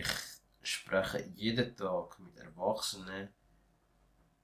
[0.00, 0.06] Ich
[0.62, 3.30] spreche jeden Tag mit erwachsenen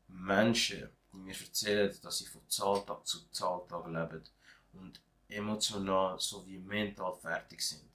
[0.09, 4.25] Menschen, die mir erzählen, dass sie von Zahltag zu Zahltag leben
[4.73, 7.93] und emotional sowie mental fertig sind.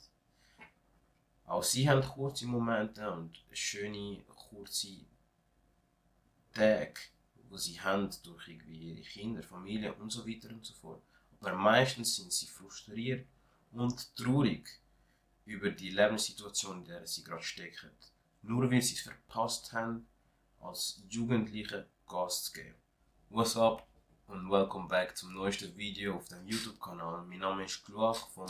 [1.47, 5.05] Auch sie haben kurze Momente und schöne kurze
[6.53, 7.01] Tage,
[7.49, 11.03] wo sie haben durch ihre Kinder, Familie und so weiter und so fort.
[11.41, 13.27] Aber meistens sind sie frustriert
[13.73, 14.78] und traurig
[15.49, 17.89] über die Lebenssituation, in der sie gerade stecken.
[18.43, 20.07] Nur weil sie es verpasst haben,
[20.59, 22.75] als Jugendliche Gas zu geben.
[23.29, 23.87] What's up
[24.27, 27.25] und welcome back zum neuesten Video auf dem YouTube-Kanal.
[27.25, 28.45] Mein Name ist Gluach vom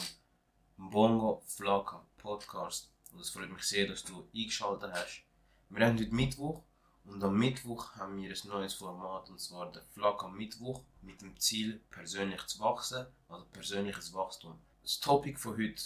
[0.76, 5.24] Bongo Flaka Podcast und es freut mich sehr, dass du eingeschaltet hast.
[5.70, 6.64] Wir haben heute Mittwoch
[7.06, 11.40] und am Mittwoch haben wir ein neues Format und zwar der Flaka Mittwoch mit dem
[11.40, 14.60] Ziel, persönlich zu wachsen, also persönliches Wachstum.
[14.82, 15.82] Das Topic von heute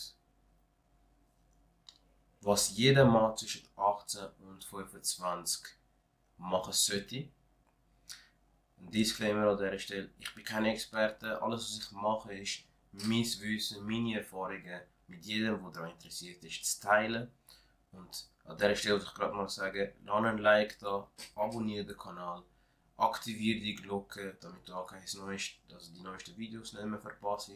[2.43, 5.63] was jeder Mann zwischen 18 und 25
[6.37, 7.29] machen sollte.
[8.77, 13.23] Ein Disclaimer an dieser Stelle, ich bin kein Experte, alles was ich mache ist mein
[13.23, 17.31] Wissen, meine Erfahrungen mit jedem, der daran interessiert ist, zu teilen.
[17.91, 21.97] Und an dieser Stelle würde ich gerade mal sagen, lass ein Like da, abonniere den
[21.97, 22.43] Kanal,
[22.97, 27.49] aktiviere die Glocke, damit du auch kein neues, also die neuesten Videos nicht mehr verpasst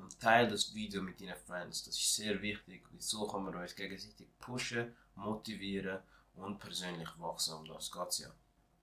[0.00, 1.84] und teile das Video mit deinen Friends.
[1.84, 2.82] Das ist sehr wichtig.
[2.98, 6.00] So kann man uns gegenseitig pushen, motivieren
[6.34, 7.54] und persönlich wachsen.
[7.54, 8.32] Um das geht ja.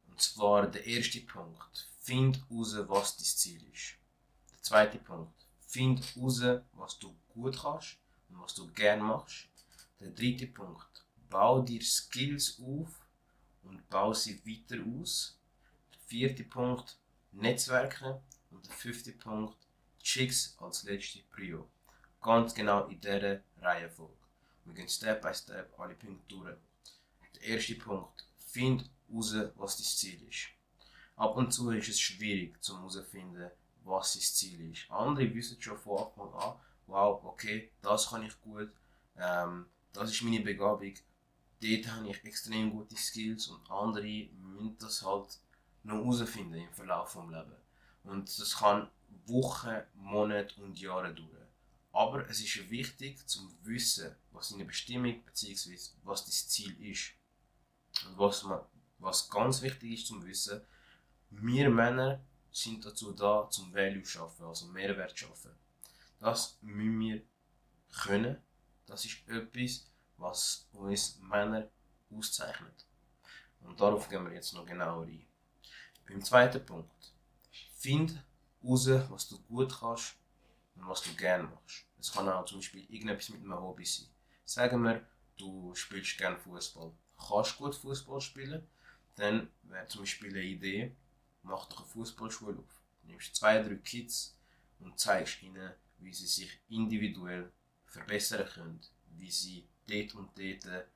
[0.07, 1.89] Und zwar der erste Punkt.
[1.99, 3.95] Find heraus, was dein Ziel ist.
[4.51, 5.33] Der zweite Punkt.
[5.67, 6.41] Find heraus,
[6.73, 7.97] was du gut kannst
[8.29, 9.47] und was du gern machst.
[9.99, 11.03] Der dritte Punkt.
[11.29, 12.89] Bau dir Skills auf
[13.63, 15.37] und bau sie weiter aus.
[15.91, 16.97] Der vierte Punkt.
[17.31, 18.19] Netzwerken.
[18.51, 19.57] Und der fünfte Punkt.
[20.05, 21.67] Chicks als letzte Prio.
[22.21, 24.13] Ganz genau in dieser Reihenfolge.
[24.63, 26.55] Wir gehen Step by Step alle Punkte durch.
[27.33, 28.23] Der erste Punkt.
[28.37, 30.49] Find heraus, was dein Ziel ist.
[31.15, 33.49] Ab und zu ist es schwierig zu herausfinden,
[33.83, 34.91] was dein Ziel ist.
[34.91, 38.69] Andere wissen schon von Anfang an, wow, okay, das kann ich gut,
[39.17, 40.93] ähm, das ist meine Begabung,
[41.61, 45.39] dort habe ich extrem gute Skills und andere müssen das halt
[45.81, 47.59] noch herausfinden im Verlauf des Lebens.
[48.03, 48.87] Und das kann
[49.25, 51.47] Wochen, Monate und Jahre dauern.
[51.91, 55.77] Aber es ist wichtig zu wissen, was deine Bestimmung bzw.
[56.03, 57.13] was dein Ziel ist.
[58.05, 58.59] Und was, man,
[58.99, 60.61] was ganz wichtig ist zu wissen,
[61.29, 62.21] wir Männer
[62.51, 65.51] sind dazu da, zum Value zu schaffen, also Mehrwert zu schaffen.
[66.19, 67.21] Das müssen wir
[68.03, 68.37] können.
[68.85, 69.87] Das ist etwas,
[70.17, 71.69] was uns Männer
[72.09, 72.85] auszeichnet.
[73.61, 75.25] Und darauf gehen wir jetzt noch genauer ein.
[76.07, 77.13] Beim zweiten Punkt.
[77.77, 78.23] Find
[78.65, 80.15] raus, was du gut kannst
[80.75, 81.85] und was du gerne machst.
[81.99, 84.07] Es kann auch zum Beispiel irgendetwas mit einem Hobby sein.
[84.43, 85.05] Sagen wir,
[85.37, 86.91] du spielst gerne Fußball.
[87.17, 88.67] Kannst gut Fußball spielen,
[89.15, 90.95] dann wäre zum Beispiel eine Idee,
[91.43, 92.81] mach doch eine Fußballschule auf.
[93.03, 94.37] Nimmst zwei, drei Kids
[94.79, 97.51] und zeigst ihnen, wie sie sich individuell
[97.85, 98.81] verbessern können,
[99.17, 100.87] wie sie dort und dort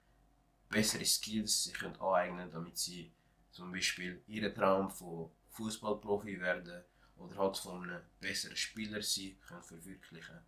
[0.70, 3.12] bessere Skills sich aneignen können, damit sie
[3.52, 6.84] zum Beispiel ihren Traum von Fußballprofi werden
[7.20, 10.40] oder halt von einem besseren Spieler sein können verwirklichen.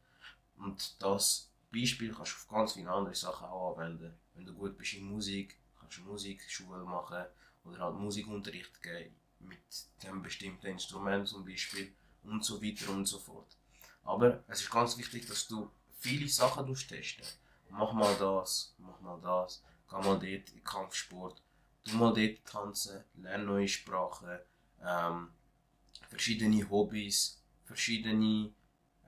[0.57, 4.13] Und das Beispiel kannst du auf ganz viele andere Sachen auch anwenden.
[4.33, 7.25] Wenn du gut bist in Musik, kannst du Musikschule machen
[7.63, 9.59] oder halt Musikunterricht geben mit
[10.05, 11.93] einem bestimmten Instrument zum Beispiel
[12.23, 13.57] und so weiter und so fort.
[14.03, 17.25] Aber es ist ganz wichtig, dass du viele Sachen testen
[17.69, 21.41] Mach mal das, mach mal das, geh mal dort in Kampfsport,
[21.85, 24.39] du mal dort tanzen, lerne neue Sprachen,
[24.83, 25.29] ähm,
[26.09, 28.52] verschiedene Hobbys, verschiedene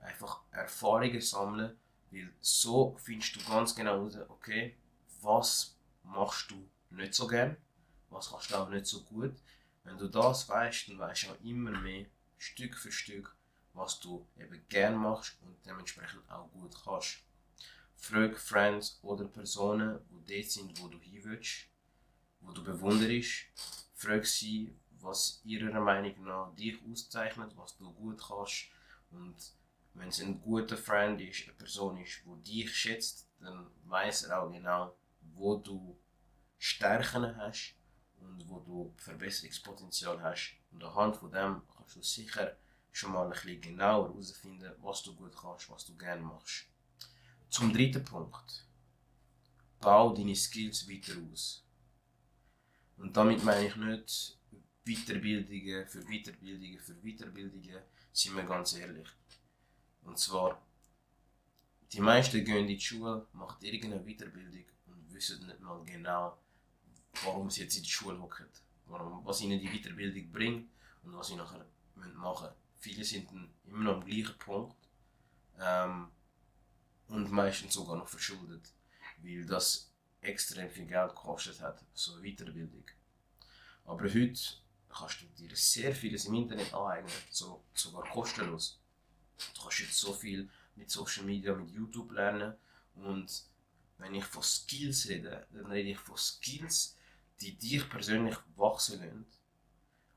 [0.00, 1.76] einfach Erfahrungen sammeln,
[2.10, 4.76] weil so findest du ganz genau heraus, okay,
[5.20, 7.56] was machst du nicht so gern,
[8.10, 9.34] was kannst du auch nicht so gut.
[9.82, 12.06] Wenn du das weißt, dann weißt du auch immer mehr,
[12.38, 13.34] Stück für Stück,
[13.72, 17.18] was du eben gern machst und dementsprechend auch gut kannst.
[17.96, 21.66] Frag Friends oder Personen, die dort sind, wo du hin willst,
[22.40, 23.46] wo du bewunderst.
[23.94, 24.74] Frag sie,
[25.04, 28.66] was ihrer Meinung nach dich auszeichnet, was du gut kannst.
[29.10, 29.36] Und
[29.94, 34.42] wenn es ein guter Freund ist, eine Person ist, die dich schätzt, dann weiß er
[34.42, 34.96] auch genau,
[35.34, 35.96] wo du
[36.58, 37.74] Stärken hast
[38.20, 40.56] und wo du Verbesserungspotenzial hast.
[40.72, 42.56] Und anhand von dem kannst du sicher
[42.90, 46.66] schon mal ein bisschen genauer herausfinden, was du gut kannst, was du gerne machst.
[47.50, 48.66] Zum dritten Punkt.
[49.80, 51.64] Bau deine Skills weiter aus.
[52.96, 54.38] Und damit meine ich nicht
[54.84, 57.80] Weiterbildungen für Weiterbildungen für Weiterbildungen,
[58.12, 59.08] sind wir ganz ehrlich.
[60.02, 60.60] Und zwar,
[61.92, 66.36] die meisten gehen in die Schule, machen irgendeine Weiterbildung und wissen nicht mal genau,
[67.24, 68.46] warum sie jetzt in die Schule hocken,
[68.86, 70.70] was ihnen die Weiterbildung bringt
[71.02, 71.64] und was sie nachher
[71.94, 72.56] machen müssen.
[72.78, 73.28] Viele sind
[73.66, 74.76] immer noch am gleichen Punkt
[75.58, 76.08] ähm,
[77.08, 78.70] und meistens sogar noch verschuldet,
[79.22, 79.90] weil das
[80.20, 82.84] extrem viel Geld gekostet hat, so eine Weiterbildung.
[83.86, 84.38] Aber heute
[84.94, 88.80] kannst du dir sehr vieles im Internet aneignen, so, sogar kostenlos.
[89.54, 92.54] Du kannst jetzt so viel mit Social Media, mit YouTube lernen
[92.94, 93.44] und
[93.98, 96.96] wenn ich von Skills rede, dann rede ich von Skills,
[97.40, 99.26] die dich persönlich wachsen lassen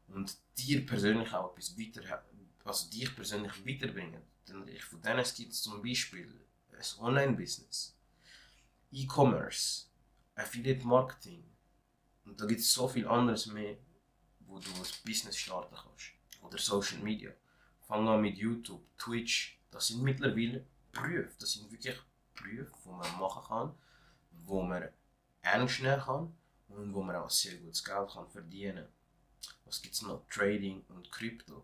[0.07, 2.23] und dir persönlich auch etwas weiter,
[2.63, 4.21] also dich persönlich weiterbringen.
[4.45, 7.95] Dann rede ich von diesen Skills zum Beispiel ein Online-Business,
[8.91, 9.85] E-Commerce,
[10.35, 11.43] Affiliate Marketing
[12.25, 13.77] und da gibt es so viel anderes mehr,
[14.57, 16.11] wo du ein Business starten kannst.
[16.41, 17.31] Oder Social Media.
[17.87, 19.59] Fang an mit YouTube, Twitch.
[19.71, 21.35] Das sind mittlerweile Berufe.
[21.39, 21.97] Das sind wirklich
[22.35, 23.75] Berufe, die man machen kann,
[24.45, 24.89] wo man
[25.41, 26.33] ernst nehmen kann
[26.69, 28.87] und wo man auch sehr gutes Geld kann verdienen
[29.65, 30.25] Was gibt es noch?
[30.29, 31.63] Trading und Krypto.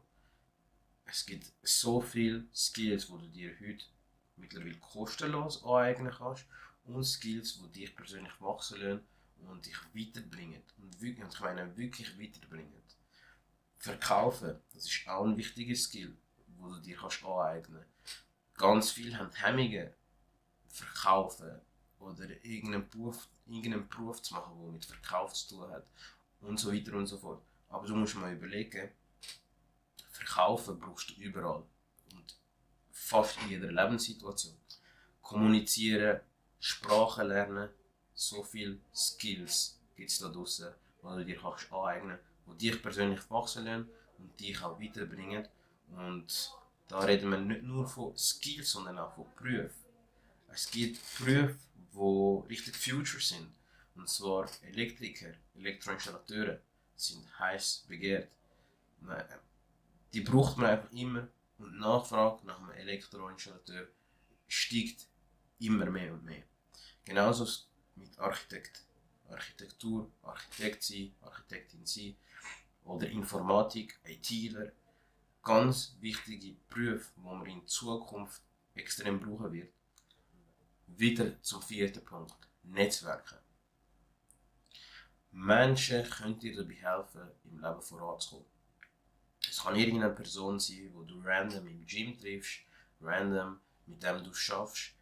[1.06, 3.86] Es gibt so viele Skills, die du dir heute
[4.38, 6.46] mittlerweile kostenlos aneignen kannst
[6.86, 9.06] und Skills, die dich persönlich wachsen lassen
[9.50, 10.62] und dich weiterbringen.
[11.04, 12.82] Wirklich, und ich meine wirklich weiterbringen.
[13.78, 16.16] Verkaufen, das ist auch ein wichtiger Skill,
[16.58, 17.84] wo du dir kannst aneignen
[18.56, 19.90] Ganz viele haben Hemmungen,
[20.70, 21.60] verkaufen
[22.00, 25.86] oder irgendeinen Beruf, irgendeinen Beruf zu machen, der mit Verkauf zu tun hat
[26.40, 27.44] und so weiter und so fort.
[27.68, 28.90] Aber du musst mal überlegen,
[30.10, 31.66] verkaufen brauchst du überall
[32.14, 32.38] und
[32.94, 34.56] fast in jeder Lebenssituation.
[35.22, 36.22] Kommunizieren,
[36.62, 37.70] Sprache lernen,
[38.14, 40.74] so viele Skills gibt es da draußen,
[41.04, 45.48] die du dir kannst aneignen kannst, die dich persönlich wachsen lassen und dich auch weiterbringen.
[45.96, 46.54] Und
[46.88, 49.84] da reden wir nicht nur von Skills, sondern auch von Berufen.
[50.48, 51.58] Es gibt Berufe,
[51.94, 53.50] die richtig Future sind.
[53.96, 56.60] Und zwar Elektriker, Elektroinstallateure
[56.96, 58.30] sind heiß begehrt.
[60.14, 61.28] Die braucht man einfach immer
[61.58, 63.88] und die Nachfrage nach einem Elektroinstallateur
[64.48, 65.08] steigt
[65.60, 66.44] immer mehr und mehr.
[67.06, 67.48] Genauso
[67.96, 68.83] mit Architekt.
[69.30, 72.16] Sein, Architektin sein
[72.86, 74.72] oder Informatik, ITler.
[75.42, 78.42] Ganz wichtige Berufe, die man in Zukunft
[78.76, 79.74] extrem brauchen wird.
[80.88, 82.36] Wieder zum vierten Punkt.
[82.64, 83.40] Netzwerken.
[85.32, 88.46] Menschen können dir dabei helfen, im Leben voranzukommen.
[89.50, 92.62] Es kann irgendeine Person sein, wo du random im Gym triffst,
[93.02, 94.94] random mit dem du schaffst,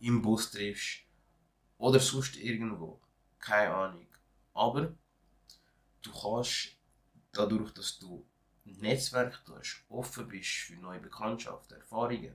[0.00, 1.00] im Bus triffst,
[1.78, 3.00] oder sonst irgendwo.
[3.38, 4.06] Keine Ahnung.
[4.54, 4.92] Aber
[6.02, 6.76] du kannst
[7.32, 8.26] dadurch, dass du
[8.66, 12.34] ein Netzwerk hast, offen bist für neue Bekanntschaften, Erfahrungen,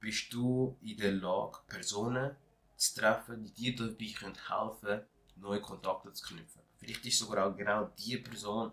[0.00, 2.36] bist du in der Lage, Personen
[2.76, 6.62] zu treffen, die dir dabei helfen können, neue Kontakte zu knüpfen.
[6.78, 8.72] Vielleicht ist sogar auch genau die Person,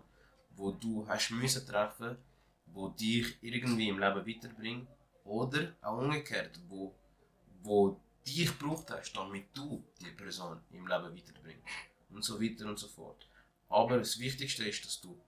[0.50, 2.16] wo du hast müssen treffen,
[2.66, 4.88] wo dich irgendwie im Leben weiterbringt,
[5.24, 6.94] oder auch umgekehrt, wo,
[7.62, 8.00] wo
[8.34, 11.64] dich gebraucht hast, damit du die Person im Leben weiterbringst.
[12.10, 13.28] Und so weiter und so fort.
[13.68, 15.20] Aber das Wichtigste ist, dass du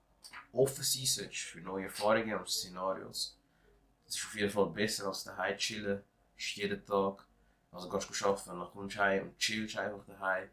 [0.51, 3.37] offen sein sollst für neue Erfahrungen und Szenarios.
[4.05, 6.03] Das ist auf jeden Fall besser als daheim chillen,
[6.37, 7.25] ist jeden Tag.
[7.71, 10.49] Also gehst du arbeiten, dann kommst du heim und chillst einfach daheim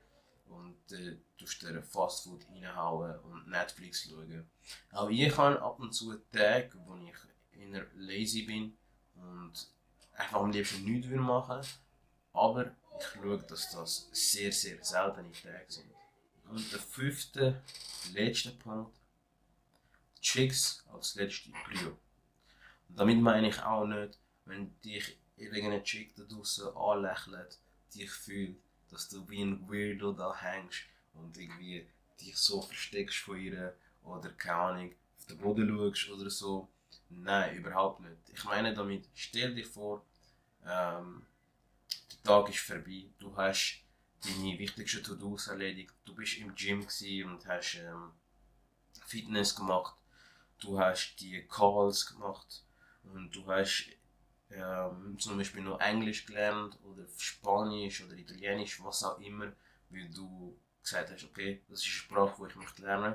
[0.48, 4.48] und äh, tust dir Fast Food reinhauen und Netflix schauen.
[4.92, 8.76] Auch ich habe ab und zu Tage, wo ich eher lazy bin
[9.16, 9.52] und
[10.14, 11.64] einfach am liebsten nichts machen will
[12.32, 15.90] aber ich schaue, dass das sehr, sehr seltene Tage sind.
[16.48, 17.62] Und der fünfte,
[18.12, 18.94] letzte Punkt,
[20.20, 21.96] Chicks als letzte Prio.
[22.88, 27.58] Und damit meine ich auch nicht, wenn dich irgendeine Chick da draußen anlächelt,
[27.94, 28.56] dich fühlt,
[28.90, 30.82] dass du wie ein Weirdo da hängst
[31.14, 31.88] und irgendwie
[32.20, 36.68] dich so versteckst von ihr oder keine Ahnung, auf den Boden schaust oder so.
[37.08, 38.16] Nein, überhaupt nicht.
[38.32, 40.04] Ich meine damit, stell dir vor,
[40.66, 41.26] ähm,
[42.24, 43.82] der Tag ist vorbei, du hast
[44.22, 46.86] deine wichtigsten To-Dos erledigt, du bist im Gym
[47.24, 48.12] und hast ähm,
[49.06, 49.96] Fitness gemacht,
[50.60, 52.64] du hast die Calls gemacht.
[53.02, 53.88] Und du hast
[54.50, 59.52] ähm, zum Beispiel noch Englisch gelernt oder Spanisch oder Italienisch, was auch immer,
[59.88, 63.14] weil du gesagt hast, okay, das ist eine Sprache, die ich möchte lernen.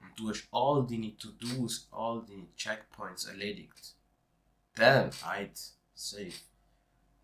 [0.00, 3.96] Und du hast all deine To-Dos, all deine Checkpoints erledigt.
[4.74, 5.58] Dann, Eid,
[5.94, 6.32] safe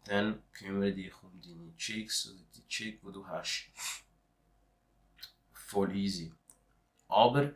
[0.04, 3.70] dann kümmere dich um deine Chicks oder die Chick, die du hast.
[5.52, 6.32] Voll easy.
[7.08, 7.52] Aber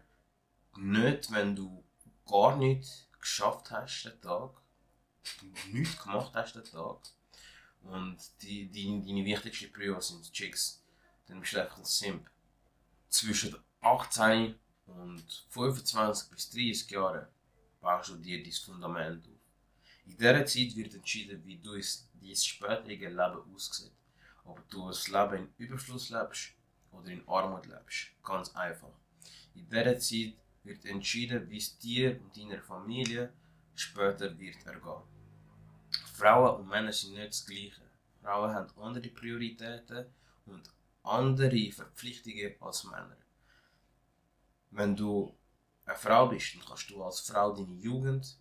[0.76, 1.84] nicht, wenn du
[2.26, 4.50] gar nichts geschafft hast den Tag,
[5.72, 7.00] nichts gemacht hast den Tag
[7.82, 10.82] und die, die, deine wichtigste Prio sind Chicks,
[11.26, 12.30] dann bist du einfach ein Simp.
[13.08, 17.26] Zwischen 18 und 25 bis 30 Jahren
[17.80, 19.37] baust du dir dein Fundament auf.
[20.08, 23.92] In dieser Zeit wird entschieden, wie du dein spätere Leben aussieht.
[24.44, 26.54] Ob du das Leben in Überfluss lebst
[26.90, 28.08] oder in Armut lebst.
[28.24, 28.96] Ganz einfach.
[29.54, 30.34] In dieser Zeit
[30.64, 33.32] wird entschieden, wie es dir und deiner Familie
[33.74, 35.02] später wird ergehen.
[36.14, 37.82] Frauen und Männer sind nicht das Gleiche.
[38.22, 40.06] Frauen haben andere Prioritäten
[40.46, 40.62] und
[41.02, 43.18] andere Verpflichtungen als Männer.
[44.70, 45.36] Wenn du
[45.84, 48.38] eine Frau bist, dann kannst du als Frau deine Jugend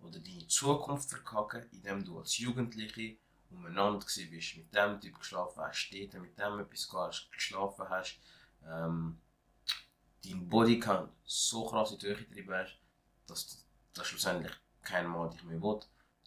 [0.00, 3.16] oder deine Zukunft verkacken, indem du als Jugendliche
[3.50, 8.20] umeinander gewesen bist, mit dem Typ geschlafen hast, dort mit dem etwas geschlafen hast,
[8.66, 9.18] ähm,
[10.24, 12.78] dein Bodycount so krass in die Höhe getrieben hast,
[13.26, 13.64] dass,
[13.94, 14.52] dass schlussendlich
[14.82, 15.80] kein Mann dich mehr will.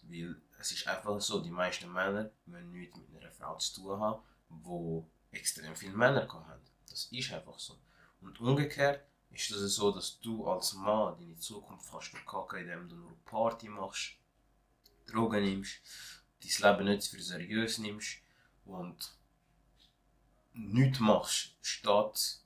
[0.04, 4.00] Weil es ist einfach so, die meisten Männer müssen nichts mit einer Frau zu tun
[4.00, 6.62] haben, wo extrem viele Männer haben.
[6.88, 7.78] Das ist einfach so.
[8.20, 12.96] Und umgekehrt ist es so, dass du als Mann deine Zukunft kannst verkacken, indem du
[12.96, 14.16] nur Party machst,
[15.06, 15.80] Drogen nimmst,
[16.42, 18.18] dein Leben nicht für seriös nimmst
[18.64, 19.14] und
[20.54, 22.38] nichts machst, statt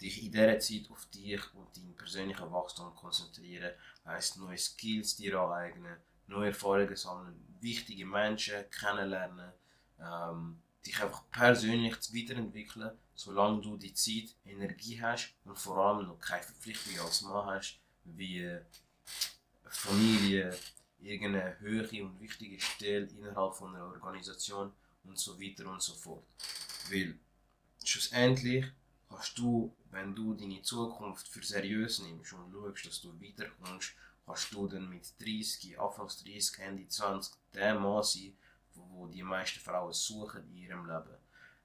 [0.00, 3.72] dich in dieser Zeit auf dich und dein persönlichen Wachstum konzentrieren,
[4.04, 9.52] heisst neue Skills dir aneignen, neue Erfahrungen sammeln, wichtige Menschen kennenlernen,
[9.98, 16.20] ähm, dich einfach persönlich weiterentwickeln, solange du die Zeit, Energie hast und vor allem noch
[16.20, 18.58] keine Verpflichtungen als Mann hast, wie
[19.68, 20.56] Familie,
[21.00, 24.72] irgendeine höhere und wichtige Stelle innerhalb von einer Organisation
[25.04, 26.24] und so weiter und so fort.
[26.90, 27.18] Weil
[27.84, 28.66] schlussendlich
[29.08, 34.52] kannst du, wenn du deine Zukunft für seriös nimmst und schaust, dass du weiterkommst, kannst
[34.52, 38.36] du dann mit 30, Anfangs 30, Ende 20 der Mann sein,
[38.74, 41.16] wo die meisten Frauen suchen in ihrem Leben.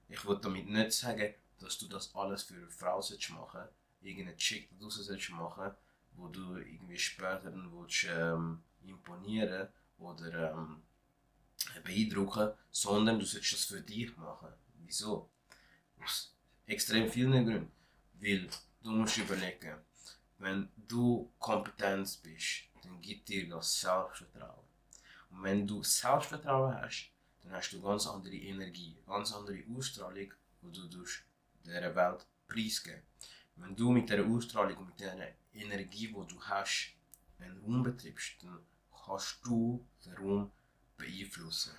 [0.08, 3.70] Ich will damit nicht sagen, dass du das alles für eine Frau machen sollst
[4.02, 5.72] irgendeinen Chick da draussen sollst machen,
[6.12, 10.82] wo du irgendwie später dann willst, ähm, imponieren oder ähm,
[11.84, 14.48] beeindrucken, sondern du sollst das für dich machen.
[14.78, 15.28] Wieso?
[16.02, 16.34] Aus
[16.66, 17.72] extrem vielen Gründen.
[18.14, 18.48] Weil
[18.82, 19.76] du musst überlegen,
[20.38, 24.69] wenn du Kompetenz bist, dann gibt dir das Selbstvertrauen.
[25.30, 27.10] Und wenn du Selbstvertrauen hast,
[27.42, 30.32] dann hast du ganz andere Energie, ganz andere Ausstrahlung,
[30.62, 31.22] die du durch
[31.64, 33.02] dieser Welt preisgeben.
[33.56, 35.16] Wenn du mit dieser Ausstrahlung und mit dieser
[35.52, 36.94] Energie, die du hast,
[37.38, 38.58] einen Raum betreibst, dann
[39.04, 40.50] kannst du den Raum
[40.96, 41.74] beeinflussen.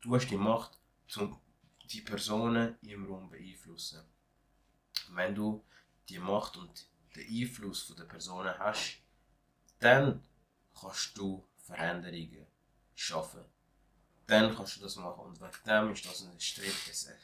[0.00, 0.78] Du hast die Macht,
[1.16, 1.40] um
[1.90, 4.02] die Personen im Raum beeinflussen.
[5.10, 5.64] Wenn du
[6.08, 8.98] die Macht und den Einfluss der Personen hast,
[9.78, 10.22] dann
[10.78, 12.45] kannst du Veränderungen
[12.96, 13.44] schaffen.
[14.26, 15.24] Dann kannst du das machen.
[15.24, 16.40] Und wegen dem ist das ein,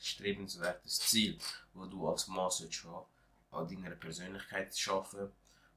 [0.01, 1.37] strebenswertes Ziel,
[1.75, 3.07] das du als Mann haben,
[3.51, 5.33] an deiner Persönlichkeit zu schaffen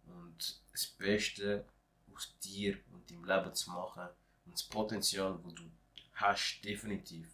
[0.06, 1.66] und das Beste
[2.14, 4.08] aus dir und deinem Leben zu machen
[4.46, 5.72] und das Potenzial, das du
[6.14, 7.28] hast, definitiv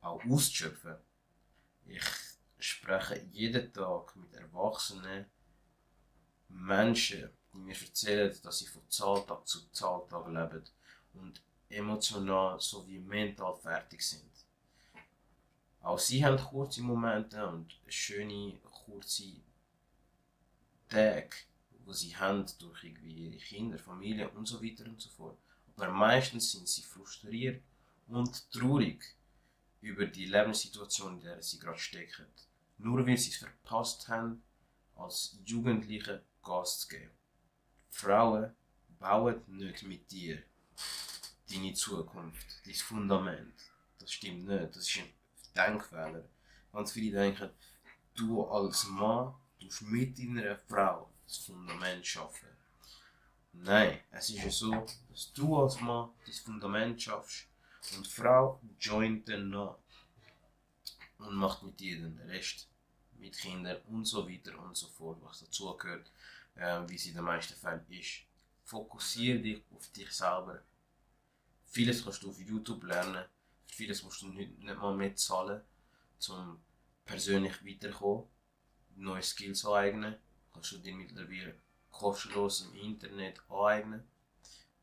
[0.00, 0.96] auch auszuschöpfen.
[1.86, 2.04] Ich
[2.58, 5.26] spreche jeden Tag mit erwachsenen
[6.48, 10.64] Menschen, die mir erzählen, dass sie von Zahltag zu Zahltag leben
[11.14, 14.30] und emotional sowie mental fertig sind.
[15.82, 19.40] Auch sie haben kurze Momente und schöne kurze
[20.88, 21.36] Tage,
[21.84, 25.38] wo sie haben durch irgendwie ihre Kinder, Familie und so weiter und so fort.
[25.76, 27.62] Aber meistens sind sie frustriert
[28.08, 29.14] und traurig
[29.80, 32.26] über die Lebenssituation, in der sie gerade stecken.
[32.78, 34.42] Nur weil sie es verpasst haben,
[34.96, 37.10] als Jugendliche Gas zu geben.
[37.90, 38.52] Frauen
[38.98, 40.42] bauen nicht mit dir
[41.50, 43.54] deine Zukunft, dein Fundament.
[43.98, 45.12] Das stimmt nicht, das ist ein
[45.56, 46.24] Denkfehler.
[46.72, 47.50] Ganz viele denken,
[48.14, 52.48] du als Mann tust mit deiner Frau das Fundament schaffen.
[53.52, 57.46] Nein, es ist ja so, dass du als Mann das Fundament schaffst
[57.96, 59.78] und die Frau joint dann noch
[61.18, 62.68] und macht mit dir den Rest,
[63.18, 66.10] mit Kindern und so weiter und so fort, was dazugehört,
[66.54, 68.20] äh, wie es in den meisten Fällen ist.
[68.64, 70.62] Fokussiere dich auf dich selber
[71.68, 73.24] Vieles kannst du auf YouTube lernen.
[73.66, 75.60] Vieles musst du nicht, nicht mal mehr zahlen,
[76.28, 76.58] um
[77.04, 78.26] persönlich weiterzukommen,
[78.96, 80.16] neue Skills aneignen.
[80.52, 81.54] Kannst du dir mittlerweile
[81.90, 84.02] kostenlos im Internet aneignen.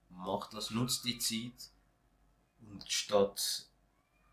[0.10, 1.72] Mach das, nutze die Zeit
[2.62, 3.68] und statt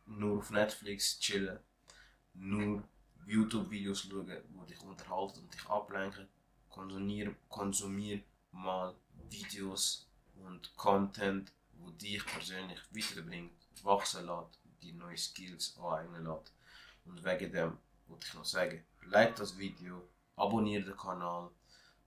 [0.07, 1.59] nur auf Netflix chillen,
[2.35, 2.85] nur
[3.27, 6.29] YouTube-Videos schauen, die dich unterhalten und dich ablenken,
[6.69, 8.95] konsumier, konsumier mal
[9.31, 11.53] Videos und Content,
[11.99, 16.53] dich persönlich weiterbringt, wachsen lässt, die neue Skills aneignen lässt.
[17.05, 21.51] Und wegen dem wollte ich noch sagen, like das Video, abonniere den Kanal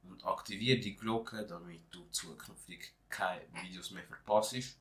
[0.04, 4.78] und aktiviere die Glocke, damit du zukünftig keine Videos mehr verpasst.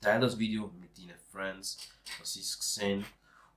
[0.00, 1.78] Teile das Video mit deinen Friends,
[2.18, 3.04] dass sie es sehen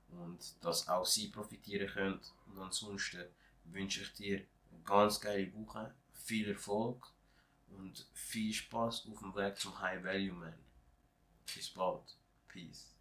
[0.08, 2.20] und dass auch sie profitieren können.
[2.46, 3.24] Und ansonsten
[3.64, 7.13] wünsche ich dir eine ganz geile Woche, viel Erfolg
[7.78, 10.54] und viel Spaß auf dem Weg zum High Value Man.
[11.54, 12.16] Bis bald.
[12.48, 12.93] Peace.